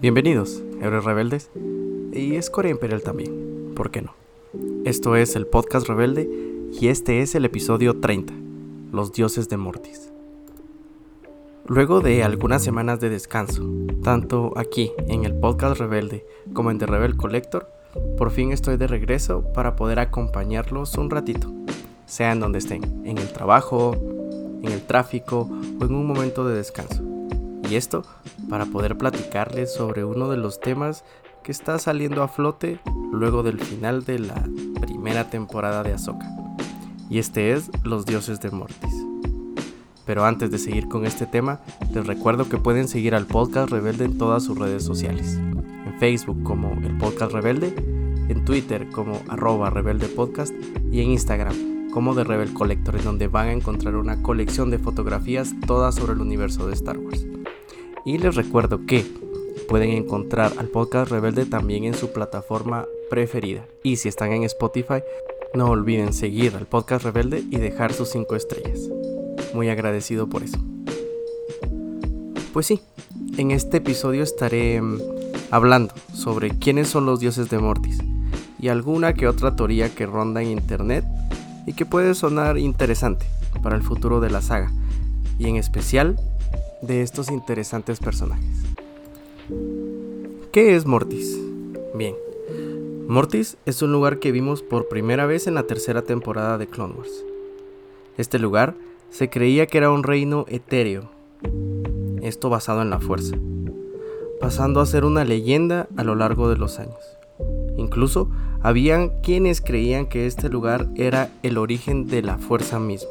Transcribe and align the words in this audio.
Bienvenidos, 0.00 0.62
héroes 0.80 1.04
rebeldes, 1.04 1.50
y 2.10 2.36
Escoria 2.36 2.70
Imperial 2.70 3.02
también, 3.02 3.74
¿por 3.76 3.90
qué 3.90 4.00
no? 4.00 4.14
Esto 4.86 5.14
es 5.14 5.36
el 5.36 5.46
podcast 5.46 5.86
rebelde 5.86 6.26
y 6.72 6.88
este 6.88 7.20
es 7.20 7.34
el 7.34 7.44
episodio 7.44 8.00
30, 8.00 8.32
Los 8.92 9.12
dioses 9.12 9.50
de 9.50 9.58
Mortis. 9.58 10.10
Luego 11.66 12.00
de 12.00 12.24
algunas 12.24 12.64
semanas 12.64 13.00
de 13.00 13.10
descanso, 13.10 13.62
tanto 14.02 14.54
aquí 14.56 14.90
en 15.06 15.26
el 15.26 15.34
podcast 15.34 15.78
rebelde 15.78 16.24
como 16.54 16.70
en 16.70 16.78
The 16.78 16.86
Rebel 16.86 17.18
Collector, 17.18 17.68
por 18.16 18.30
fin 18.30 18.52
estoy 18.52 18.78
de 18.78 18.86
regreso 18.86 19.52
para 19.52 19.76
poder 19.76 19.98
acompañarlos 19.98 20.96
un 20.96 21.10
ratito, 21.10 21.52
sea 22.06 22.32
en 22.32 22.40
donde 22.40 22.60
estén, 22.60 23.02
en 23.04 23.18
el 23.18 23.30
trabajo, 23.34 23.94
en 24.62 24.72
el 24.72 24.80
tráfico 24.80 25.46
o 25.78 25.84
en 25.84 25.94
un 25.94 26.06
momento 26.06 26.48
de 26.48 26.56
descanso. 26.56 27.09
Y 27.70 27.76
esto 27.76 28.02
para 28.48 28.66
poder 28.66 28.98
platicarles 28.98 29.72
sobre 29.72 30.04
uno 30.04 30.28
de 30.28 30.36
los 30.36 30.58
temas 30.58 31.04
que 31.44 31.52
está 31.52 31.78
saliendo 31.78 32.24
a 32.24 32.28
flote 32.28 32.80
luego 33.12 33.44
del 33.44 33.60
final 33.60 34.04
de 34.04 34.18
la 34.18 34.44
primera 34.80 35.30
temporada 35.30 35.84
de 35.84 35.92
Ahsoka. 35.92 36.28
Y 37.08 37.20
este 37.20 37.52
es 37.52 37.70
Los 37.84 38.06
Dioses 38.06 38.40
de 38.40 38.50
Mortis. 38.50 39.06
Pero 40.04 40.24
antes 40.24 40.50
de 40.50 40.58
seguir 40.58 40.88
con 40.88 41.06
este 41.06 41.26
tema, 41.26 41.60
les 41.94 42.08
recuerdo 42.08 42.48
que 42.48 42.58
pueden 42.58 42.88
seguir 42.88 43.14
al 43.14 43.26
podcast 43.26 43.70
Rebelde 43.70 44.06
en 44.06 44.18
todas 44.18 44.42
sus 44.42 44.58
redes 44.58 44.82
sociales. 44.82 45.36
En 45.36 45.94
Facebook 46.00 46.42
como 46.42 46.72
el 46.72 46.98
podcast 46.98 47.30
Rebelde, 47.30 47.72
en 48.28 48.44
Twitter 48.44 48.90
como 48.90 49.22
arroba 49.28 49.70
Rebelde 49.70 50.08
Podcast 50.08 50.52
y 50.90 51.02
en 51.02 51.12
Instagram 51.12 51.54
como 51.92 52.16
The 52.16 52.24
Rebel 52.24 52.52
Collector, 52.52 52.96
en 52.96 53.04
donde 53.04 53.28
van 53.28 53.48
a 53.48 53.52
encontrar 53.52 53.94
una 53.94 54.22
colección 54.22 54.70
de 54.70 54.78
fotografías 54.78 55.54
todas 55.68 55.94
sobre 55.94 56.14
el 56.14 56.20
universo 56.20 56.66
de 56.66 56.74
Star 56.74 56.98
Wars. 56.98 57.26
Y 58.04 58.18
les 58.18 58.34
recuerdo 58.34 58.86
que 58.86 59.04
pueden 59.68 59.90
encontrar 59.90 60.52
al 60.58 60.68
podcast 60.68 61.10
Rebelde 61.10 61.46
también 61.46 61.84
en 61.84 61.94
su 61.94 62.12
plataforma 62.12 62.86
preferida. 63.08 63.66
Y 63.82 63.96
si 63.96 64.08
están 64.08 64.32
en 64.32 64.44
Spotify, 64.44 65.02
no 65.54 65.66
olviden 65.66 66.12
seguir 66.12 66.56
al 66.56 66.66
podcast 66.66 67.04
Rebelde 67.04 67.44
y 67.50 67.56
dejar 67.58 67.92
sus 67.92 68.08
5 68.10 68.36
estrellas. 68.36 68.80
Muy 69.54 69.68
agradecido 69.68 70.28
por 70.28 70.42
eso. 70.42 70.58
Pues 72.52 72.66
sí, 72.66 72.80
en 73.36 73.50
este 73.50 73.76
episodio 73.78 74.22
estaré 74.22 74.80
mm, 74.80 75.00
hablando 75.50 75.94
sobre 76.14 76.50
quiénes 76.50 76.88
son 76.88 77.06
los 77.06 77.20
dioses 77.20 77.48
de 77.48 77.58
Mortis 77.58 77.98
y 78.58 78.68
alguna 78.68 79.14
que 79.14 79.28
otra 79.28 79.56
teoría 79.56 79.94
que 79.94 80.06
ronda 80.06 80.42
en 80.42 80.50
internet 80.50 81.04
y 81.66 81.74
que 81.74 81.86
puede 81.86 82.14
sonar 82.14 82.58
interesante 82.58 83.26
para 83.62 83.76
el 83.76 83.82
futuro 83.82 84.20
de 84.20 84.30
la 84.30 84.42
saga 84.42 84.72
y 85.40 85.48
en 85.48 85.56
especial 85.56 86.16
de 86.82 87.00
estos 87.00 87.30
interesantes 87.30 87.98
personajes. 87.98 88.44
¿Qué 90.52 90.76
es 90.76 90.84
Mortis? 90.84 91.40
Bien, 91.94 92.14
Mortis 93.08 93.56
es 93.64 93.80
un 93.80 93.90
lugar 93.90 94.18
que 94.18 94.32
vimos 94.32 94.62
por 94.62 94.88
primera 94.88 95.24
vez 95.24 95.46
en 95.46 95.54
la 95.54 95.62
tercera 95.62 96.02
temporada 96.02 96.58
de 96.58 96.66
Clone 96.66 96.94
Wars. 96.94 97.24
Este 98.18 98.38
lugar 98.38 98.74
se 99.08 99.30
creía 99.30 99.66
que 99.66 99.78
era 99.78 99.90
un 99.90 100.02
reino 100.02 100.44
etéreo, 100.46 101.10
esto 102.20 102.50
basado 102.50 102.82
en 102.82 102.90
la 102.90 103.00
fuerza, 103.00 103.36
pasando 104.40 104.80
a 104.80 104.86
ser 104.86 105.06
una 105.06 105.24
leyenda 105.24 105.88
a 105.96 106.04
lo 106.04 106.16
largo 106.16 106.50
de 106.50 106.58
los 106.58 106.78
años. 106.78 107.00
Incluso 107.78 108.30
habían 108.60 109.22
quienes 109.22 109.62
creían 109.62 110.06
que 110.06 110.26
este 110.26 110.50
lugar 110.50 110.88
era 110.96 111.30
el 111.42 111.56
origen 111.56 112.06
de 112.08 112.20
la 112.20 112.36
fuerza 112.36 112.78
misma. 112.78 113.08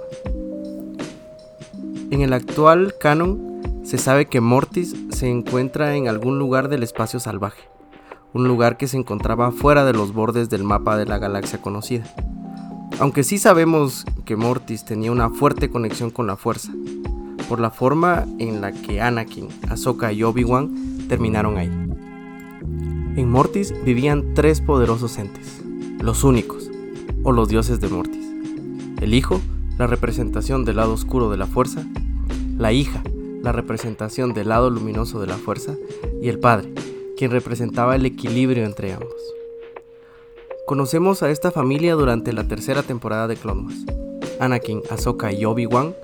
En 2.11 2.21
el 2.21 2.33
actual 2.33 2.95
canon 2.99 3.61
se 3.83 3.99
sabe 3.99 4.25
que 4.25 4.41
Mortis 4.41 4.95
se 5.09 5.29
encuentra 5.29 5.95
en 5.95 6.07
algún 6.07 6.39
lugar 6.39 6.67
del 6.67 6.81
espacio 6.81 7.19
salvaje, 7.19 7.63
un 8.33 8.47
lugar 8.47 8.77
que 8.77 8.87
se 8.87 8.97
encontraba 8.97 9.51
fuera 9.51 9.85
de 9.85 9.93
los 9.93 10.11
bordes 10.11 10.49
del 10.49 10.63
mapa 10.63 10.97
de 10.97 11.05
la 11.05 11.19
galaxia 11.19 11.61
conocida. 11.61 12.05
Aunque 12.99 13.23
sí 13.23 13.37
sabemos 13.37 14.05
que 14.25 14.35
Mortis 14.35 14.85
tenía 14.85 15.11
una 15.11 15.29
fuerte 15.29 15.69
conexión 15.69 16.09
con 16.09 16.25
la 16.25 16.35
fuerza, 16.35 16.71
por 17.47 17.59
la 17.59 17.69
forma 17.69 18.25
en 18.39 18.59
la 18.59 18.71
que 18.71 19.01
Anakin, 19.01 19.47
Ahsoka 19.69 20.11
y 20.11 20.23
Obi-Wan 20.23 21.07
terminaron 21.07 21.57
ahí. 21.57 21.71
En 23.17 23.29
Mortis 23.29 23.73
vivían 23.85 24.33
tres 24.33 24.61
poderosos 24.61 25.19
entes, 25.19 25.61
los 25.99 26.23
únicos, 26.23 26.71
o 27.23 27.31
los 27.31 27.49
dioses 27.49 27.79
de 27.79 27.87
Mortis. 27.87 28.25
El 28.99 29.13
hijo, 29.13 29.39
la 29.79 29.88
representación 29.88 30.66
del 30.66 30.75
lado 30.75 30.91
oscuro 30.91 31.31
de 31.31 31.38
la 31.38 31.47
fuerza, 31.47 31.88
la 32.57 32.73
hija, 32.73 33.01
la 33.41 33.53
representación 33.53 34.34
del 34.34 34.50
lado 34.50 34.69
luminoso 34.69 35.22
de 35.22 35.28
la 35.28 35.38
fuerza, 35.38 35.73
y 36.22 36.28
el 36.28 36.38
Padre, 36.38 36.73
quien 37.16 37.31
representaba 37.31 37.95
el 37.95 38.06
equilibrio 38.06 38.66
entre 38.66 38.91
ambos. 38.91 39.16
Conocemos 40.68 41.23
a 41.23 41.29
esta 41.29 41.50
familia 41.51 41.94
durante 41.94 42.34
la 42.34 42.45
tercera 42.45 42.84
temporada 42.84 43.29
de 43.29 43.38
Clone 43.38 43.68
Wars. 43.68 43.85
Anakin, 44.41 44.81
Ahsoka 44.89 45.31
y 45.31 45.45
Obi-Wan 45.45 45.95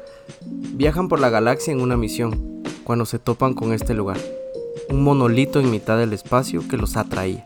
viajan 0.76 1.10
por 1.10 1.20
la 1.20 1.30
galaxia 1.30 1.74
en 1.74 1.82
una 1.82 1.98
misión 1.98 2.64
cuando 2.86 3.06
se 3.06 3.20
topan 3.20 3.56
con 3.56 3.74
este 3.74 3.94
lugar, 3.94 4.18
un 4.90 5.04
monolito 5.04 5.60
en 5.60 5.70
mitad 5.70 5.98
del 5.98 6.14
espacio 6.14 6.66
que 6.70 6.78
los 6.78 6.96
atraía. 6.96 7.46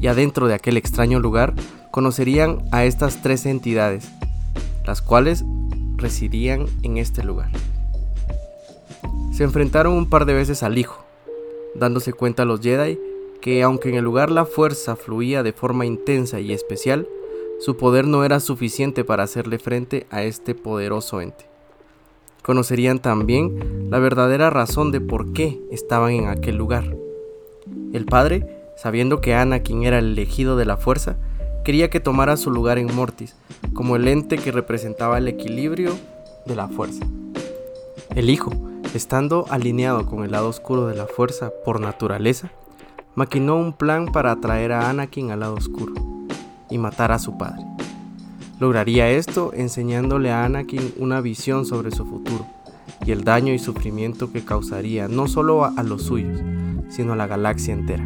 Y 0.00 0.08
adentro 0.08 0.48
de 0.48 0.54
aquel 0.54 0.76
extraño 0.76 1.20
lugar 1.20 1.54
conocerían 1.92 2.64
a 2.72 2.84
estas 2.84 3.22
tres 3.22 3.46
entidades, 3.46 4.10
las 4.84 5.02
cuales 5.02 5.44
residían 5.96 6.66
en 6.82 6.98
este 6.98 7.22
lugar. 7.22 7.50
Se 9.32 9.44
enfrentaron 9.44 9.94
un 9.94 10.08
par 10.08 10.26
de 10.26 10.34
veces 10.34 10.62
al 10.62 10.78
hijo, 10.78 11.04
dándose 11.74 12.12
cuenta 12.12 12.44
los 12.44 12.60
Jedi 12.60 12.98
que 13.42 13.62
aunque 13.62 13.88
en 13.88 13.96
el 13.96 14.04
lugar 14.04 14.30
la 14.30 14.44
fuerza 14.44 14.94
fluía 14.94 15.42
de 15.42 15.52
forma 15.52 15.84
intensa 15.84 16.38
y 16.38 16.52
especial, 16.52 17.08
su 17.58 17.76
poder 17.76 18.06
no 18.06 18.24
era 18.24 18.40
suficiente 18.40 19.04
para 19.04 19.24
hacerle 19.24 19.58
frente 19.58 20.06
a 20.10 20.22
este 20.22 20.54
poderoso 20.54 21.20
ente. 21.20 21.46
Conocerían 22.42 23.00
también 23.00 23.88
la 23.90 23.98
verdadera 23.98 24.50
razón 24.50 24.92
de 24.92 25.00
por 25.00 25.32
qué 25.32 25.60
estaban 25.70 26.12
en 26.12 26.28
aquel 26.28 26.56
lugar. 26.56 26.96
El 27.92 28.04
padre, 28.04 28.46
sabiendo 28.76 29.20
que 29.20 29.34
Anakin 29.34 29.84
era 29.84 29.98
el 29.98 30.12
elegido 30.12 30.56
de 30.56 30.64
la 30.64 30.76
fuerza, 30.76 31.16
quería 31.64 31.90
que 31.90 32.00
tomara 32.00 32.36
su 32.36 32.50
lugar 32.50 32.78
en 32.78 32.94
Mortis, 32.94 33.36
como 33.72 33.96
el 33.96 34.08
ente 34.08 34.38
que 34.38 34.52
representaba 34.52 35.18
el 35.18 35.28
equilibrio 35.28 35.96
de 36.46 36.56
la 36.56 36.68
fuerza. 36.68 37.04
El 38.14 38.30
hijo, 38.30 38.52
estando 38.94 39.46
alineado 39.50 40.06
con 40.06 40.24
el 40.24 40.32
lado 40.32 40.48
oscuro 40.48 40.86
de 40.86 40.96
la 40.96 41.06
fuerza 41.06 41.52
por 41.64 41.80
naturaleza, 41.80 42.50
maquinó 43.14 43.56
un 43.56 43.72
plan 43.72 44.06
para 44.06 44.32
atraer 44.32 44.72
a 44.72 44.90
Anakin 44.90 45.30
al 45.30 45.40
lado 45.40 45.54
oscuro 45.54 45.94
y 46.70 46.78
matar 46.78 47.12
a 47.12 47.18
su 47.18 47.38
padre. 47.38 47.64
Lograría 48.58 49.10
esto 49.10 49.52
enseñándole 49.54 50.30
a 50.30 50.44
Anakin 50.44 50.94
una 50.98 51.20
visión 51.20 51.66
sobre 51.66 51.90
su 51.90 52.04
futuro 52.04 52.46
y 53.04 53.12
el 53.12 53.24
daño 53.24 53.52
y 53.52 53.58
sufrimiento 53.58 54.32
que 54.32 54.44
causaría 54.44 55.08
no 55.08 55.26
solo 55.26 55.64
a, 55.64 55.82
los 55.82 56.02
suyos, 56.04 56.40
sino 56.88 57.12
a 57.12 57.16
la 57.16 57.26
galaxia 57.26 57.74
entera. 57.74 58.04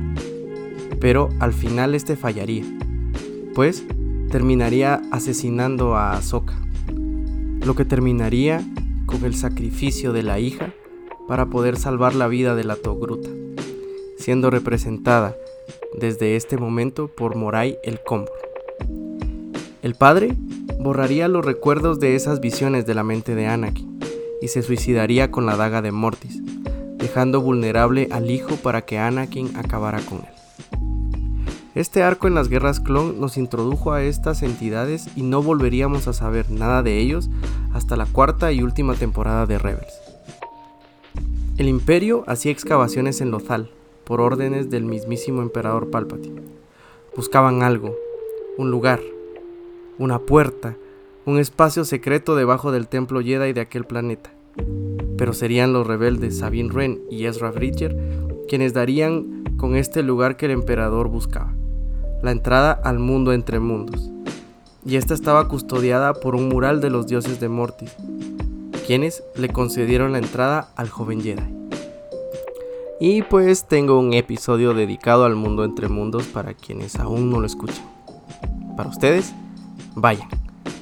Pero 1.00 1.28
al 1.40 1.52
final 1.52 1.94
este 1.94 2.16
fallaría, 2.16 2.64
pues 3.56 3.84
terminaría 4.30 5.00
asesinando 5.10 5.96
a 5.96 6.12
Ahsoka, 6.12 6.52
lo 7.64 7.74
que 7.74 7.86
terminaría 7.86 8.62
con 9.06 9.24
el 9.24 9.34
sacrificio 9.34 10.12
de 10.12 10.22
la 10.22 10.38
hija 10.38 10.74
para 11.26 11.46
poder 11.46 11.78
salvar 11.78 12.14
la 12.14 12.28
vida 12.28 12.54
de 12.54 12.64
la 12.64 12.76
Togruta, 12.76 13.30
siendo 14.18 14.50
representada 14.50 15.34
desde 15.98 16.36
este 16.36 16.58
momento 16.58 17.08
por 17.08 17.34
Morai 17.34 17.78
el 17.82 17.98
Cómbor. 18.04 18.34
El 19.80 19.94
padre 19.94 20.36
borraría 20.78 21.26
los 21.26 21.42
recuerdos 21.42 21.98
de 21.98 22.14
esas 22.14 22.40
visiones 22.40 22.84
de 22.84 22.92
la 22.92 23.04
mente 23.04 23.34
de 23.34 23.46
Anakin 23.46 24.00
y 24.42 24.48
se 24.48 24.62
suicidaría 24.62 25.30
con 25.30 25.46
la 25.46 25.56
daga 25.56 25.80
de 25.80 25.92
Mortis, 25.92 26.42
dejando 26.98 27.40
vulnerable 27.40 28.08
al 28.10 28.30
hijo 28.30 28.56
para 28.56 28.82
que 28.82 28.98
Anakin 28.98 29.56
acabara 29.56 30.02
con 30.02 30.18
él. 30.18 30.35
Este 31.76 32.02
arco 32.02 32.26
en 32.26 32.34
las 32.34 32.48
guerras 32.48 32.80
clon 32.80 33.20
nos 33.20 33.36
introdujo 33.36 33.92
a 33.92 34.02
estas 34.02 34.42
entidades 34.42 35.10
y 35.14 35.20
no 35.20 35.42
volveríamos 35.42 36.08
a 36.08 36.14
saber 36.14 36.50
nada 36.50 36.82
de 36.82 36.98
ellos 36.98 37.28
hasta 37.74 37.96
la 37.96 38.06
cuarta 38.06 38.50
y 38.50 38.62
última 38.62 38.94
temporada 38.94 39.44
de 39.44 39.58
Rebels. 39.58 39.92
El 41.58 41.68
imperio 41.68 42.24
hacía 42.28 42.50
excavaciones 42.50 43.20
en 43.20 43.30
Lothal, 43.30 43.70
por 44.04 44.22
órdenes 44.22 44.70
del 44.70 44.86
mismísimo 44.86 45.42
emperador 45.42 45.90
Palpatine. 45.90 46.40
Buscaban 47.14 47.62
algo, 47.62 47.94
un 48.56 48.70
lugar, 48.70 49.00
una 49.98 50.18
puerta, 50.20 50.78
un 51.26 51.38
espacio 51.38 51.84
secreto 51.84 52.36
debajo 52.36 52.72
del 52.72 52.88
templo 52.88 53.20
Jedi 53.20 53.52
de 53.52 53.60
aquel 53.60 53.84
planeta. 53.84 54.30
Pero 55.18 55.34
serían 55.34 55.74
los 55.74 55.86
rebeldes 55.86 56.38
Sabine 56.38 56.72
Wren 56.72 57.02
y 57.10 57.26
Ezra 57.26 57.50
Bridger 57.50 57.94
quienes 58.48 58.72
darían 58.72 59.44
con 59.56 59.76
este 59.76 60.02
lugar 60.02 60.36
que 60.36 60.46
el 60.46 60.52
emperador 60.52 61.08
buscaba, 61.08 61.52
la 62.26 62.32
entrada 62.32 62.72
al 62.72 62.98
mundo 62.98 63.32
entre 63.32 63.60
mundos. 63.60 64.10
Y 64.84 64.96
esta 64.96 65.14
estaba 65.14 65.48
custodiada 65.48 66.12
por 66.12 66.34
un 66.34 66.48
mural 66.48 66.80
de 66.80 66.90
los 66.90 67.06
dioses 67.06 67.40
de 67.40 67.48
Mortis, 67.48 67.94
quienes 68.86 69.22
le 69.36 69.48
concedieron 69.48 70.12
la 70.12 70.18
entrada 70.18 70.68
al 70.76 70.90
joven 70.90 71.22
Jedi. 71.22 71.42
Y 73.00 73.22
pues 73.22 73.68
tengo 73.68 73.98
un 73.98 74.12
episodio 74.12 74.74
dedicado 74.74 75.24
al 75.24 75.36
mundo 75.36 75.64
entre 75.64 75.88
mundos 75.88 76.26
para 76.26 76.54
quienes 76.54 76.96
aún 76.96 77.30
no 77.30 77.40
lo 77.40 77.46
escuchan. 77.46 77.84
Para 78.76 78.88
ustedes, 78.88 79.32
vayan. 79.94 80.28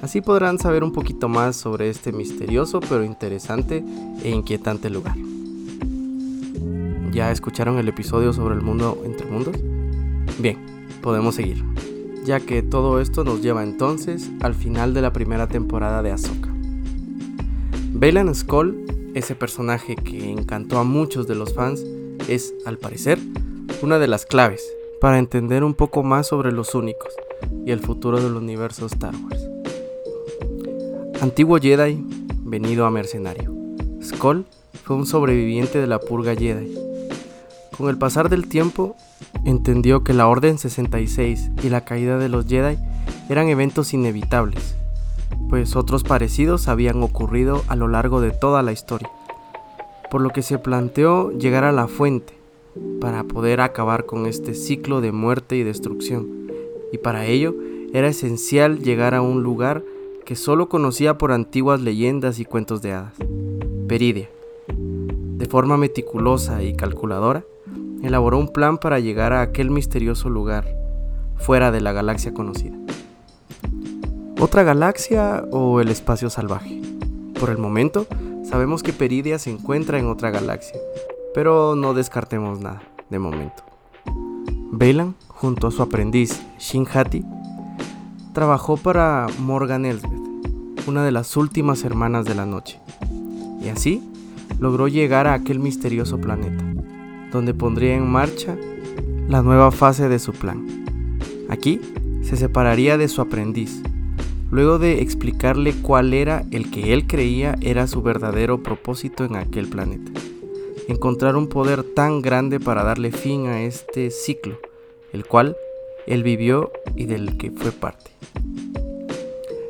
Así 0.01 0.23
podrán 0.23 0.59
saber 0.59 0.83
un 0.83 0.93
poquito 0.93 1.29
más 1.29 1.57
sobre 1.57 1.91
este 1.91 2.13
misterioso 2.13 2.81
pero 2.81 3.05
interesante 3.05 3.85
e 4.23 4.31
inquietante 4.31 4.89
lugar. 4.89 5.17
¿Ya 7.13 7.31
escucharon 7.31 7.79
el 7.79 7.89
episodio 7.89 8.33
sobre 8.33 8.55
el 8.55 8.63
mundo 8.63 9.03
entre 9.05 9.27
mundos? 9.27 9.57
Bien, 10.39 10.74
podemos 11.05 11.35
seguir, 11.35 11.63
ya 12.25 12.41
que 12.41 12.63
todo 12.63 12.99
esto 12.99 13.25
nos 13.25 13.43
lleva 13.43 13.63
entonces 13.63 14.31
al 14.41 14.55
final 14.55 14.95
de 14.95 15.03
la 15.03 15.13
primera 15.13 15.47
temporada 15.47 16.03
de 16.03 16.11
Ahsoka. 16.11 16.49
Bailan 17.93 18.35
Skull, 18.35 18.87
ese 19.13 19.35
personaje 19.35 19.97
que 19.97 20.31
encantó 20.31 20.79
a 20.79 20.85
muchos 20.85 21.29
de 21.29 21.35
los 21.35 21.53
fans, 21.53 21.85
es, 22.27 22.55
al 22.65 22.79
parecer, 22.79 23.19
una 23.83 23.99
de 23.99 24.09
las 24.09 24.25
claves 24.25 24.65
para 24.99 25.19
entender 25.19 25.63
un 25.63 25.75
poco 25.75 26.03
más 26.03 26.27
sobre 26.27 26.53
los 26.53 26.75
únicos 26.75 27.13
y 27.67 27.71
el 27.71 27.81
futuro 27.81 28.19
del 28.19 28.37
universo 28.37 28.87
Star 28.87 29.15
Wars. 29.15 29.47
Antiguo 31.21 31.59
Jedi, 31.59 32.03
venido 32.45 32.87
a 32.87 32.91
mercenario. 32.91 33.55
Skull 34.03 34.47
fue 34.85 34.97
un 34.97 35.05
sobreviviente 35.05 35.79
de 35.79 35.87
la 35.87 36.01
purga 36.01 36.35
Jedi. 36.35 36.75
Con 37.77 37.91
el 37.91 37.99
pasar 37.99 38.31
del 38.31 38.49
tiempo, 38.49 38.97
entendió 39.45 40.05
que 40.05 40.13
la 40.13 40.29
Orden 40.29 40.59
66 40.59 41.51
y 41.63 41.69
la 41.69 41.85
caída 41.85 42.19
de 42.19 42.29
los 42.29 42.47
Jedi 42.47 42.79
eran 43.29 43.49
eventos 43.49 43.95
inevitables, 43.95 44.77
pues 45.49 45.77
otros 45.77 46.05
parecidos 46.05 46.69
habían 46.69 47.03
ocurrido 47.03 47.63
a 47.69 47.77
lo 47.77 47.89
largo 47.89 48.21
de 48.21 48.31
toda 48.31 48.63
la 48.63 48.73
historia 48.73 49.11
por 50.15 50.21
lo 50.21 50.31
que 50.31 50.43
se 50.43 50.61
planteó 50.61 51.33
llegar 51.33 51.65
a 51.65 51.73
la 51.73 51.89
fuente 51.89 52.35
para 53.01 53.25
poder 53.25 53.61
acabar 53.61 54.07
con 54.07 54.27
este 54.27 54.55
ciclo 54.55 55.01
de 55.01 55.11
muerte 55.11 55.57
y 55.57 55.65
destrucción. 55.65 56.53
Y 56.93 56.99
para 56.99 57.27
ello 57.27 57.53
era 57.93 58.07
esencial 58.07 58.79
llegar 58.79 59.17
a 59.17 59.23
un 59.23 59.43
lugar 59.43 59.83
que 60.25 60.37
solo 60.37 60.69
conocía 60.69 61.19
por 61.19 61.33
antiguas 61.33 61.81
leyendas 61.81 62.39
y 62.39 62.45
cuentos 62.45 62.81
de 62.81 62.93
hadas, 62.93 63.15
Peridia. 63.89 64.29
De 65.45 65.51
forma 65.51 65.77
meticulosa 65.77 66.63
y 66.63 66.73
calculadora, 66.73 67.45
elaboró 68.03 68.39
un 68.39 68.49
plan 68.49 68.79
para 68.79 68.99
llegar 68.99 69.35
a 69.35 69.43
aquel 69.43 69.71
misterioso 69.71 70.31
lugar, 70.31 70.65
fuera 71.37 71.71
de 71.71 71.83
la 71.83 71.93
galaxia 71.93 72.33
conocida. 72.33 72.79
¿Otra 74.41 74.63
galaxia 74.63 75.45
o 75.51 75.83
el 75.83 75.91
espacio 75.91 76.31
salvaje? 76.31 76.81
Por 77.39 77.51
el 77.51 77.59
momento, 77.59 78.07
Sabemos 78.55 78.83
que 78.83 78.95
Peridia 78.95 79.39
se 79.39 79.51
encuentra 79.51 79.99
en 79.99 80.07
otra 80.07 80.31
galaxia, 80.31 80.79
pero 81.35 81.75
no 81.75 81.93
descartemos 81.93 82.61
nada, 82.61 82.83
de 83.11 83.19
momento. 83.19 83.65
Bailan, 84.71 85.15
junto 85.29 85.67
a 85.67 85.71
su 85.71 85.83
aprendiz 85.83 86.41
Shin 86.59 86.87
Hati, 86.91 87.25
trabajó 88.33 88.77
para 88.77 89.27
Morgan 89.41 89.85
Elsbeth, 89.85 90.21
una 90.87 91.05
de 91.05 91.11
las 91.11 91.37
últimas 91.37 91.85
hermanas 91.85 92.25
de 92.27 92.35
la 92.35 92.47
noche, 92.47 92.81
y 93.61 93.69
así 93.69 94.09
logró 94.59 94.89
llegar 94.89 95.27
a 95.27 95.35
aquel 95.35 95.59
misterioso 95.59 96.21
planeta, 96.21 96.65
donde 97.33 97.55
pondría 97.55 97.95
en 97.95 98.07
marcha 98.07 98.57
la 99.29 99.43
nueva 99.43 99.71
fase 99.71 100.09
de 100.09 100.19
su 100.19 100.33
plan. 100.33 100.67
Aquí 101.49 101.81
se 102.23 102.37
separaría 102.37 102.97
de 102.97 103.09
su 103.09 103.21
aprendiz, 103.21 103.83
luego 104.51 104.79
de 104.79 105.03
explicarle 105.03 105.75
cuál 105.83 106.15
era 106.15 106.45
el 106.51 106.71
que 106.71 106.93
él 106.93 107.07
creía 107.07 107.57
era 107.61 107.87
su 107.87 108.03
verdadero 108.03 108.63
propósito 108.63 109.25
en 109.25 109.37
aquel 109.37 109.69
planeta. 109.69 110.13
Encontrar 110.89 111.37
un 111.37 111.49
poder 111.49 111.83
tan 111.83 112.21
grande 112.23 112.61
para 112.61 112.85
darle 112.85 113.11
fin 113.11 113.47
a 113.47 113.63
este 113.63 114.11
ciclo, 114.11 114.59
el 115.13 115.25
cual 115.25 115.57
él 116.07 116.23
vivió 116.23 116.71
y 116.95 117.07
del 117.07 117.39
que 117.39 117.51
fue 117.51 117.73
parte. 117.73 118.11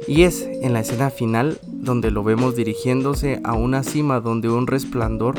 Y 0.06 0.22
es 0.22 0.42
en 0.42 0.72
la 0.72 0.80
escena 0.80 1.10
final 1.10 1.58
donde 1.66 2.10
lo 2.10 2.22
vemos 2.22 2.56
dirigiéndose 2.56 3.40
a 3.44 3.54
una 3.54 3.82
cima 3.82 4.20
donde 4.20 4.48
un 4.48 4.66
resplandor, 4.66 5.36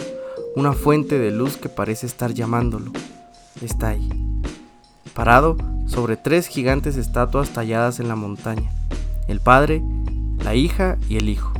una 0.56 0.74
fuente 0.74 1.20
de 1.20 1.32
luz 1.32 1.58
que 1.58 1.70
parece 1.70 2.06
estar 2.06 2.34
llamándolo, 2.34 2.92
está 3.62 3.90
ahí, 3.90 4.10
parado 5.14 5.58
sobre 5.88 6.18
tres 6.18 6.48
gigantes 6.48 6.98
estatuas 6.98 7.52
talladas 7.52 8.00
en 8.00 8.08
la 8.08 8.16
montaña 8.16 8.72
el 9.28 9.40
padre, 9.40 9.82
la 10.44 10.56
hija 10.56 10.98
y 11.10 11.18
el 11.18 11.30
hijo, 11.30 11.52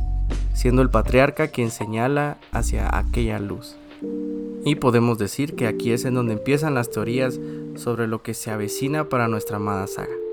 siendo 0.54 0.82
el 0.82 0.90
patriarca 0.90 1.48
quien 1.48 1.70
señala 1.70 2.38
hacia 2.52 2.96
aquella 2.96 3.38
luz. 3.38 3.76
Y 4.64 4.76
podemos 4.76 5.18
decir 5.18 5.54
que 5.54 5.66
aquí 5.66 5.92
es 5.92 6.04
en 6.04 6.14
donde 6.14 6.34
empiezan 6.34 6.74
las 6.74 6.90
teorías 6.90 7.38
sobre 7.76 8.06
lo 8.06 8.22
que 8.22 8.34
se 8.34 8.50
avecina 8.50 9.08
para 9.08 9.28
nuestra 9.28 9.56
amada 9.56 9.86
saga. 9.86 10.25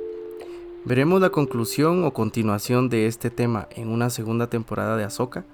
¿Veremos 0.86 1.22
la 1.22 1.30
conclusión 1.30 2.04
o 2.04 2.12
continuación 2.12 2.90
de 2.90 3.08
este 3.08 3.30
tema 3.30 3.70
en 3.74 3.88
una 3.88 4.10
segunda 4.10 4.48
temporada 4.48 4.98
de 4.98 5.06
Ahsoka? 5.06 5.46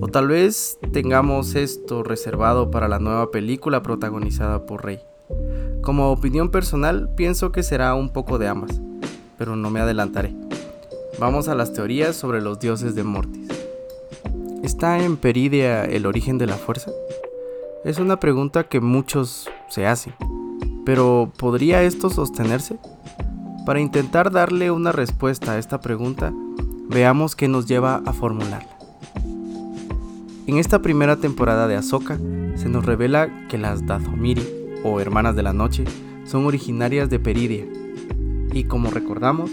O 0.00 0.06
tal 0.06 0.28
vez 0.28 0.78
tengamos 0.92 1.56
esto 1.56 2.04
reservado 2.04 2.70
para 2.70 2.86
la 2.86 3.00
nueva 3.00 3.32
película 3.32 3.82
protagonizada 3.82 4.64
por 4.64 4.84
Rey. 4.84 5.00
Como 5.82 6.12
opinión 6.12 6.52
personal, 6.52 7.10
pienso 7.16 7.50
que 7.50 7.64
será 7.64 7.96
un 7.96 8.12
poco 8.12 8.38
de 8.38 8.46
ambas, 8.46 8.80
pero 9.38 9.56
no 9.56 9.70
me 9.70 9.80
adelantaré. 9.80 10.36
Vamos 11.18 11.48
a 11.48 11.56
las 11.56 11.72
teorías 11.72 12.14
sobre 12.14 12.40
los 12.40 12.60
dioses 12.60 12.94
de 12.94 13.02
Mortis. 13.02 13.48
¿Está 14.62 15.02
en 15.02 15.16
Peridia 15.16 15.84
el 15.84 16.06
origen 16.06 16.38
de 16.38 16.46
la 16.46 16.54
fuerza? 16.54 16.92
Es 17.84 17.98
una 17.98 18.20
pregunta 18.20 18.68
que 18.68 18.80
muchos 18.80 19.48
se 19.68 19.88
hacen, 19.88 20.14
pero 20.86 21.32
¿podría 21.36 21.82
esto 21.82 22.08
sostenerse? 22.08 22.78
Para 23.64 23.80
intentar 23.80 24.30
darle 24.30 24.70
una 24.70 24.92
respuesta 24.92 25.52
a 25.52 25.58
esta 25.58 25.80
pregunta, 25.80 26.34
veamos 26.90 27.34
qué 27.34 27.48
nos 27.48 27.64
lleva 27.64 28.02
a 28.04 28.12
formularla. 28.12 28.76
En 30.46 30.58
esta 30.58 30.82
primera 30.82 31.16
temporada 31.16 31.66
de 31.66 31.76
Ahsoka 31.76 32.18
se 32.56 32.68
nos 32.68 32.84
revela 32.84 33.48
que 33.48 33.56
las 33.56 33.86
Dathomiri, 33.86 34.46
o 34.84 35.00
Hermanas 35.00 35.34
de 35.34 35.42
la 35.42 35.54
Noche, 35.54 35.84
son 36.26 36.44
originarias 36.44 37.08
de 37.08 37.18
Peridia, 37.18 37.64
y 38.52 38.64
como 38.64 38.90
recordamos, 38.90 39.50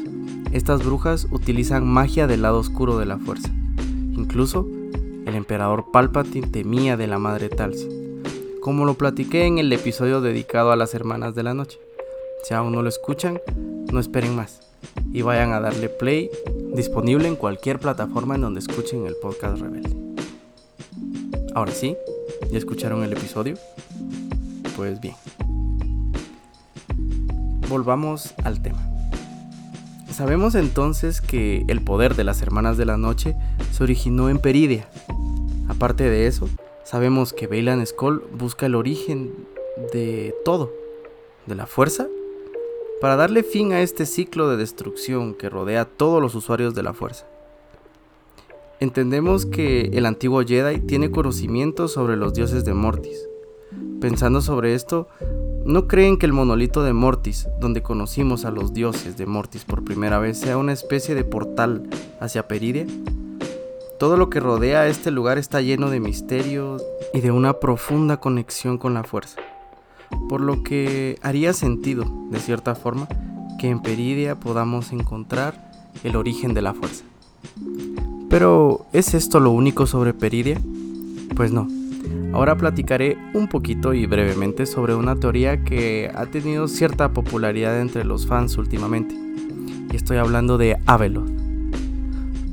estas 0.51 0.83
brujas 0.83 1.27
utilizan 1.31 1.87
magia 1.87 2.27
del 2.27 2.41
lado 2.41 2.59
oscuro 2.59 2.97
de 2.97 3.05
la 3.05 3.17
fuerza. 3.17 3.49
Incluso, 3.77 4.67
el 5.25 5.35
emperador 5.35 5.85
Palpatine 5.93 6.47
temía 6.47 6.97
de 6.97 7.07
la 7.07 7.17
madre 7.17 7.47
Talsin, 7.47 8.21
como 8.59 8.83
lo 8.83 8.95
platiqué 8.95 9.45
en 9.45 9.57
el 9.57 9.71
episodio 9.71 10.19
dedicado 10.19 10.73
a 10.73 10.75
las 10.75 10.93
hermanas 10.93 11.33
de 11.33 11.43
la 11.43 11.53
noche. 11.53 11.79
Si 12.43 12.53
aún 12.53 12.71
no 12.71 12.81
lo 12.81 12.89
escuchan, 12.89 13.39
no 13.91 13.99
esperen 13.99 14.35
más 14.35 14.71
y 15.13 15.21
vayan 15.21 15.53
a 15.53 15.59
darle 15.59 15.89
play, 15.89 16.29
disponible 16.73 17.27
en 17.27 17.35
cualquier 17.35 17.79
plataforma 17.79 18.35
en 18.35 18.41
donde 18.41 18.59
escuchen 18.59 19.05
el 19.05 19.15
podcast 19.15 19.61
Rebelde. 19.61 19.95
Ahora 21.53 21.71
sí, 21.71 21.97
¿ya 22.51 22.57
escucharon 22.57 23.03
el 23.03 23.13
episodio? 23.13 23.57
Pues 24.75 24.99
bien. 25.01 25.15
Volvamos 27.67 28.33
al 28.43 28.61
tema. 28.61 28.79
Sabemos 30.11 30.55
entonces 30.55 31.21
que 31.21 31.65
el 31.67 31.81
poder 31.81 32.15
de 32.15 32.23
las 32.23 32.41
Hermanas 32.41 32.77
de 32.77 32.85
la 32.85 32.97
Noche 32.97 33.35
se 33.71 33.83
originó 33.83 34.29
en 34.29 34.39
Peridia. 34.39 34.87
Aparte 35.67 36.09
de 36.09 36.27
eso, 36.27 36.49
sabemos 36.83 37.33
que 37.33 37.47
Bailan 37.47 37.85
Skull 37.85 38.23
busca 38.37 38.65
el 38.65 38.75
origen 38.75 39.33
de 39.93 40.35
todo, 40.43 40.71
de 41.47 41.55
la 41.55 41.65
fuerza, 41.65 42.07
para 43.01 43.17
darle 43.17 43.43
fin 43.43 43.73
a 43.73 43.81
este 43.81 44.05
ciclo 44.05 44.49
de 44.49 44.57
destrucción 44.57 45.33
que 45.33 45.49
rodea 45.49 45.81
a 45.81 45.85
todos 45.85 46.21
los 46.21 46.35
usuarios 46.35 46.75
de 46.75 46.83
la 46.83 46.93
fuerza. 46.93 47.27
Entendemos 48.79 49.45
que 49.45 49.89
el 49.93 50.05
antiguo 50.05 50.43
Jedi 50.43 50.79
tiene 50.79 51.11
conocimiento 51.11 51.87
sobre 51.87 52.15
los 52.15 52.33
dioses 52.33 52.63
de 52.63 52.73
Mortis. 52.73 53.27
Pensando 53.99 54.41
sobre 54.41 54.73
esto, 54.73 55.07
¿No 55.65 55.87
creen 55.87 56.17
que 56.17 56.25
el 56.25 56.33
monolito 56.33 56.81
de 56.81 56.91
Mortis, 56.91 57.47
donde 57.59 57.83
conocimos 57.83 58.45
a 58.45 58.51
los 58.51 58.73
dioses 58.73 59.15
de 59.15 59.27
Mortis 59.27 59.63
por 59.63 59.83
primera 59.83 60.17
vez, 60.17 60.39
sea 60.39 60.57
una 60.57 60.73
especie 60.73 61.13
de 61.13 61.23
portal 61.23 61.87
hacia 62.19 62.47
Peridia? 62.47 62.87
Todo 63.99 64.17
lo 64.17 64.31
que 64.31 64.39
rodea 64.39 64.81
a 64.81 64.87
este 64.87 65.11
lugar 65.11 65.37
está 65.37 65.61
lleno 65.61 65.91
de 65.91 65.99
misterios 65.99 66.83
y 67.13 67.21
de 67.21 67.29
una 67.29 67.59
profunda 67.59 68.17
conexión 68.17 68.79
con 68.79 68.95
la 68.95 69.03
fuerza, 69.03 69.39
por 70.29 70.41
lo 70.41 70.63
que 70.63 71.17
haría 71.21 71.53
sentido, 71.53 72.05
de 72.29 72.39
cierta 72.39 72.75
forma, 72.75 73.07
que 73.59 73.69
en 73.69 73.81
Peridia 73.81 74.39
podamos 74.39 74.91
encontrar 74.91 75.71
el 76.03 76.15
origen 76.15 76.53
de 76.53 76.61
la 76.61 76.73
fuerza. 76.73 77.03
Pero, 78.29 78.85
¿es 78.93 79.13
esto 79.13 79.39
lo 79.39 79.51
único 79.51 79.85
sobre 79.85 80.13
Peridia? 80.13 80.59
Pues 81.35 81.51
no. 81.51 81.67
Ahora 82.33 82.55
platicaré 82.55 83.17
un 83.33 83.47
poquito 83.47 83.93
y 83.93 84.05
brevemente 84.05 84.65
sobre 84.65 84.95
una 84.95 85.17
teoría 85.17 85.63
que 85.63 86.09
ha 86.15 86.25
tenido 86.27 86.67
cierta 86.67 87.11
popularidad 87.11 87.81
entre 87.81 88.05
los 88.05 88.25
fans 88.25 88.57
últimamente. 88.57 89.15
Y 89.91 89.95
estoy 89.95 90.17
hablando 90.17 90.57
de 90.57 90.77
Abeloth. 90.85 91.29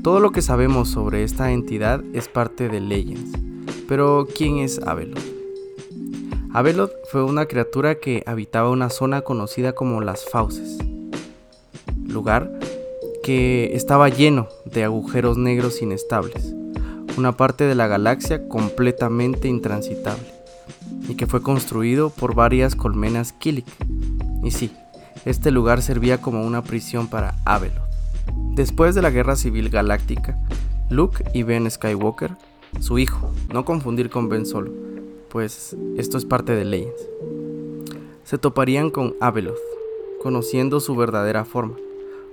Todo 0.03 0.21
lo 0.21 0.33
que 0.33 0.43
sabemos 0.43 0.89
sobre 0.89 1.23
esta 1.23 1.53
entidad 1.53 2.03
es 2.13 2.29
parte 2.29 2.69
de 2.69 2.81
Legends. 2.81 3.39
Pero, 3.87 4.27
¿quién 4.37 4.59
es 4.59 4.81
Abeloth? 4.81 5.28
Abeloth 6.59 6.91
fue 7.13 7.23
una 7.23 7.47
criatura 7.47 8.01
que 8.01 8.25
habitaba 8.27 8.71
una 8.71 8.91
zona 8.91 9.21
conocida 9.21 9.75
como 9.75 10.01
las 10.01 10.25
Fauces, 10.25 10.79
lugar 12.05 12.51
que 13.23 13.77
estaba 13.77 14.09
lleno 14.09 14.49
de 14.65 14.83
agujeros 14.83 15.39
negros 15.39 15.83
inestables, 15.83 16.57
una 17.17 17.37
parte 17.37 17.63
de 17.63 17.77
la 17.77 17.87
galaxia 17.87 18.49
completamente 18.49 19.47
intransitable, 19.47 20.27
y 21.09 21.15
que 21.15 21.29
fue 21.29 21.43
construido 21.43 22.11
por 22.11 22.35
varias 22.35 22.75
colmenas 22.75 23.33
Kilik. 23.33 23.69
Y 24.43 24.51
sí, 24.51 24.73
este 25.25 25.53
lugar 25.53 25.81
servía 25.81 26.21
como 26.21 26.45
una 26.45 26.65
prisión 26.65 27.07
para 27.07 27.37
Abeloth. 27.45 27.89
Después 28.57 28.97
de 28.97 29.03
la 29.03 29.11
Guerra 29.11 29.37
Civil 29.37 29.71
Galáctica, 29.71 30.37
Luke 30.91 31.23
y 31.33 31.45
Ben 31.45 31.71
Skywalker, 31.71 32.33
su 32.81 32.99
hijo, 32.99 33.31
no 33.55 33.65
confundir 33.65 34.11
con 34.11 34.29
Ben 34.29 34.45
Solo, 34.45 34.88
pues 35.29 35.77
esto 35.97 36.19
es 36.19 36.25
parte 36.25 36.55
de 36.55 36.65
Legends. 36.65 37.09
Se 38.25 38.39
toparían 38.39 38.91
con 38.91 39.15
Abeloth, 39.21 39.57
conociendo 40.23 40.81
su 40.81 40.97
verdadera 40.97 41.45
forma, 41.45 41.77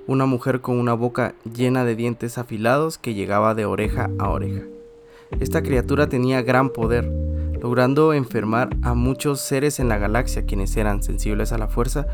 una 0.07 0.25
mujer 0.25 0.61
con 0.61 0.79
una 0.79 0.93
boca 0.93 1.35
llena 1.51 1.85
de 1.85 1.95
dientes 1.95 2.37
afilados 2.37 2.97
que 2.97 3.13
llegaba 3.13 3.55
de 3.55 3.65
oreja 3.65 4.09
a 4.19 4.29
oreja. 4.29 4.63
Esta 5.39 5.63
criatura 5.63 6.07
tenía 6.07 6.41
gran 6.41 6.69
poder, 6.69 7.09
logrando 7.61 8.13
enfermar 8.13 8.75
a 8.83 8.93
muchos 8.93 9.39
seres 9.41 9.79
en 9.79 9.89
la 9.89 9.97
galaxia 9.97 10.45
quienes 10.45 10.75
eran 10.77 11.01
sensibles 11.01 11.51
a 11.51 11.57
la 11.57 11.67
fuerza, 11.67 12.07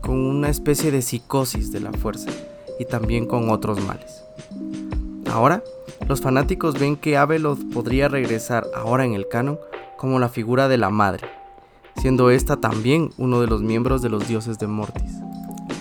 con 0.00 0.18
una 0.18 0.48
especie 0.48 0.90
de 0.90 1.02
psicosis 1.02 1.72
de 1.72 1.80
la 1.80 1.92
fuerza 1.92 2.30
y 2.78 2.84
también 2.84 3.26
con 3.26 3.50
otros 3.50 3.80
males. 3.86 4.24
Ahora, 5.30 5.62
los 6.08 6.20
fanáticos 6.20 6.78
ven 6.78 6.96
que 6.96 7.16
Abeloth 7.16 7.60
podría 7.72 8.08
regresar 8.08 8.66
ahora 8.74 9.04
en 9.04 9.14
el 9.14 9.28
canon 9.28 9.58
como 10.02 10.18
la 10.18 10.28
figura 10.28 10.66
de 10.66 10.78
la 10.78 10.90
madre, 10.90 11.28
siendo 11.94 12.30
esta 12.30 12.56
también 12.56 13.10
uno 13.18 13.40
de 13.40 13.46
los 13.46 13.62
miembros 13.62 14.02
de 14.02 14.08
los 14.08 14.26
dioses 14.26 14.58
de 14.58 14.66
Mortis, 14.66 15.12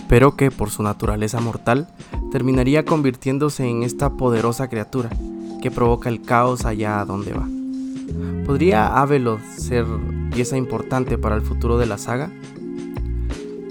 pero 0.07 0.35
que 0.35 0.51
por 0.51 0.69
su 0.69 0.83
naturaleza 0.83 1.41
mortal 1.41 1.87
terminaría 2.31 2.85
convirtiéndose 2.85 3.67
en 3.67 3.81
esta 3.81 4.11
poderosa 4.11 4.69
criatura 4.69 5.09
que 5.59 5.71
provoca 5.71 6.07
el 6.07 6.21
caos 6.21 6.65
allá 6.65 7.01
a 7.01 7.05
donde 7.05 7.33
va. 7.33 7.47
¿Podría 8.45 9.01
Abeloth 9.01 9.41
ser 9.57 9.87
pieza 10.31 10.55
importante 10.55 11.17
para 11.17 11.35
el 11.35 11.41
futuro 11.41 11.79
de 11.79 11.87
la 11.87 11.97
saga? 11.97 12.29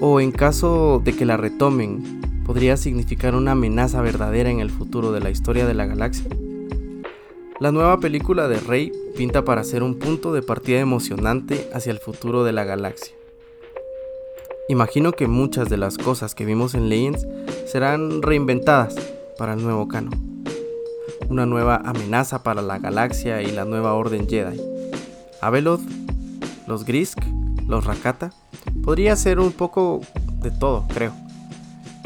¿O 0.00 0.21
en 0.21 0.33
caso 0.33 1.00
de 1.04 1.14
que 1.14 1.26
la 1.26 1.37
retomen, 1.37 2.42
podría 2.45 2.76
significar 2.76 3.37
una 3.37 3.52
amenaza 3.52 4.00
verdadera 4.00 4.50
en 4.50 4.59
el 4.59 4.71
futuro 4.71 5.12
de 5.12 5.21
la 5.21 5.30
historia 5.30 5.64
de 5.64 5.75
la 5.75 5.87
galaxia? 5.87 6.26
La 7.61 7.73
nueva 7.73 8.00
película 8.00 8.49
de 8.49 8.59
Rey 8.59 8.90
pinta 9.19 9.45
para 9.45 9.64
ser 9.64 9.83
un 9.83 9.99
punto 9.99 10.33
de 10.33 10.40
partida 10.40 10.81
emocionante 10.81 11.69
hacia 11.75 11.93
el 11.93 11.99
futuro 11.99 12.43
de 12.43 12.52
la 12.52 12.64
galaxia. 12.64 13.14
Imagino 14.71 15.12
que 15.12 15.26
muchas 15.26 15.69
de 15.69 15.76
las 15.76 15.99
cosas 15.99 16.35
que 16.35 16.47
vimos 16.47 16.73
en 16.73 16.88
Legends 16.88 17.26
serán 17.71 18.23
reinventadas 18.23 18.95
para 19.37 19.52
el 19.52 19.62
nuevo 19.62 19.88
canon. 19.88 20.43
Una 21.29 21.45
nueva 21.45 21.83
amenaza 21.85 22.43
para 22.43 22.62
la 22.62 22.79
galaxia 22.79 23.43
y 23.43 23.52
la 23.52 23.67
nueva 23.67 23.93
orden 23.93 24.26
Jedi. 24.26 24.59
Abeloth, 25.43 25.83
los 26.67 26.87
Grisk, 26.87 27.19
los 27.69 27.85
Rakata, 27.85 28.33
podría 28.83 29.14
ser 29.17 29.38
un 29.38 29.52
poco 29.52 30.00
de 30.40 30.50
todo, 30.50 30.87
creo. 30.95 31.12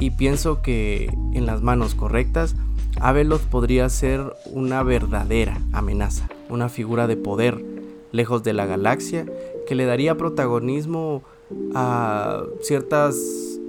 Y 0.01 0.11
pienso 0.11 0.63
que 0.63 1.17
en 1.33 1.47
las 1.47 1.63
manos 1.63 1.95
correctas 1.95 2.57
Abeloth 3.01 3.43
podría 3.43 3.89
ser 3.89 4.35
una 4.47 4.83
verdadera 4.83 5.61
amenaza, 5.73 6.29
una 6.49 6.69
figura 6.69 7.07
de 7.07 7.17
poder 7.17 7.65
lejos 8.13 8.43
de 8.45 8.53
la 8.53 8.67
galaxia 8.67 9.27
que 9.67 9.75
le 9.75 9.85
daría 9.85 10.17
protagonismo 10.17 11.23
a 11.75 12.45
ciertas 12.61 13.17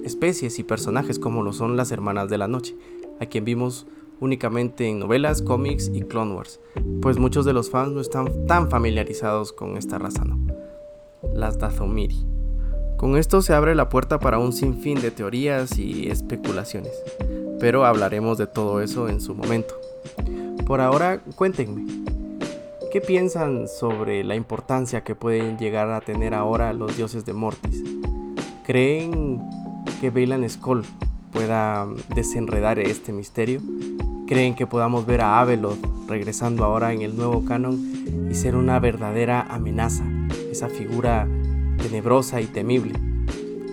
especies 0.04 0.60
y 0.60 0.64
personajes 0.64 1.20
como 1.20 1.42
lo 1.44 1.54
son 1.54 1.76
las 1.76 1.92
Hermanas 1.92 2.30
de 2.30 2.38
la 2.38 2.48
Noche, 2.48 2.76
a 3.20 3.26
quien 3.26 3.46
vimos 3.46 3.88
únicamente 4.20 4.88
en 4.88 5.00
novelas, 5.00 5.42
cómics 5.42 5.90
y 5.94 6.02
Clone 6.02 6.36
Wars, 6.36 6.60
pues 7.02 7.18
muchos 7.18 7.46
de 7.46 7.54
los 7.54 7.70
fans 7.70 7.92
no 7.92 8.02
están 8.02 8.48
tan 8.48 8.70
familiarizados 8.70 9.52
con 9.52 9.78
esta 9.78 9.98
raza, 9.98 10.24
¿no? 10.24 10.40
Las 11.34 11.58
Dathomiri. 11.58 12.26
Con 12.98 13.18
esto 13.18 13.42
se 13.42 13.54
abre 13.54 13.76
la 13.76 13.90
puerta 13.90 14.20
para 14.20 14.40
un 14.40 14.54
sinfín 14.54 15.02
de 15.02 15.12
teorías 15.12 15.78
y 15.78 16.10
especulaciones 16.10 16.94
pero 17.60 17.86
hablaremos 17.86 18.38
de 18.38 18.48
todo 18.48 18.82
eso 18.82 19.10
en 19.10 19.22
su 19.22 19.34
momento. 19.34 19.76
Por 20.66 20.82
ahora, 20.82 21.22
cuéntenme, 21.36 21.86
¿qué 22.92 23.02
piensan 23.02 23.68
sobre 23.68 24.24
la 24.24 24.36
importancia 24.36 25.04
que 25.04 25.16
pueden 25.16 25.58
llegar 25.58 25.90
a 25.92 26.02
tener 26.02 26.34
ahora 26.34 26.74
los 26.74 26.98
dioses 26.98 27.26
de 27.26 27.34
Mortis? 27.34 27.84
¿Creen 28.66 29.42
que 30.02 30.10
Bailan 30.10 30.50
Skull 30.50 30.84
pueda 31.32 31.88
desenredar 32.16 32.80
este 32.80 33.14
misterio? 33.14 33.62
¿Creen 34.28 34.56
que 34.56 34.66
podamos 34.66 35.06
ver 35.06 35.22
a 35.22 35.40
Abeloth 35.40 35.78
regresando 36.08 36.64
ahora 36.64 36.94
en 36.94 37.04
el 37.04 37.16
nuevo 37.16 37.46
canon 37.46 38.28
y 38.32 38.34
ser 38.34 38.56
una 38.56 38.80
verdadera 38.80 39.42
amenaza, 39.42 40.04
esa 40.52 40.68
figura 40.68 41.28
tenebrosa 41.78 42.42
y 42.42 42.48
temible 42.48 42.94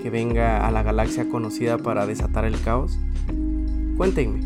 que 0.02 0.10
venga 0.10 0.66
a 0.66 0.70
la 0.70 0.82
galaxia 0.82 1.28
conocida 1.28 1.78
para 1.78 2.06
desatar 2.06 2.44
el 2.44 2.60
caos? 2.60 2.98
Cuéntenme, 3.96 4.40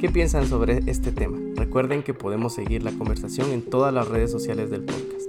¿qué 0.00 0.08
piensan 0.08 0.48
sobre 0.48 0.82
este 0.86 1.12
tema? 1.12 1.38
Recuerden 1.54 2.02
que 2.02 2.14
podemos 2.14 2.52
seguir 2.52 2.82
la 2.82 2.90
conversación 2.90 3.50
en 3.52 3.62
todas 3.62 3.94
las 3.94 4.08
redes 4.08 4.30
sociales 4.30 4.70
del 4.70 4.82
podcast. 4.82 5.28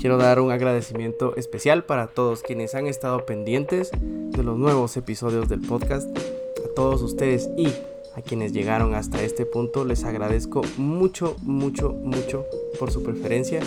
Quiero 0.00 0.16
dar 0.16 0.40
un 0.40 0.50
agradecimiento 0.50 1.36
especial 1.36 1.84
para 1.84 2.06
todos 2.06 2.42
quienes 2.42 2.74
han 2.74 2.86
estado 2.86 3.26
pendientes 3.26 3.90
de 4.00 4.42
los 4.42 4.58
nuevos 4.58 4.96
episodios 4.96 5.48
del 5.48 5.60
podcast. 5.60 6.08
A 6.18 6.74
todos 6.74 7.02
ustedes 7.02 7.50
y 7.56 7.68
a 8.16 8.22
quienes 8.22 8.52
llegaron 8.52 8.94
hasta 8.94 9.22
este 9.22 9.44
punto 9.44 9.84
les 9.84 10.04
agradezco 10.04 10.62
mucho, 10.78 11.36
mucho, 11.42 11.92
mucho 11.92 12.46
por 12.78 12.90
su 12.90 13.02
preferencia. 13.02 13.60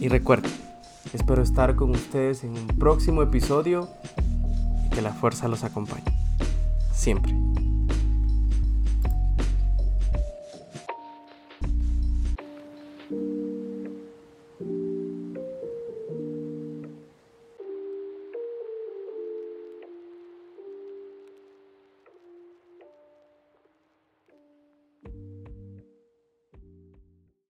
Y 0.00 0.08
recuerden, 0.08 0.52
espero 1.12 1.42
estar 1.42 1.74
con 1.74 1.90
ustedes 1.90 2.44
en 2.44 2.50
un 2.50 2.66
próximo 2.78 3.22
episodio 3.22 3.88
y 4.86 4.90
que 4.90 5.02
la 5.02 5.12
fuerza 5.12 5.48
los 5.48 5.64
acompañe. 5.64 6.04
Siempre. 6.92 7.47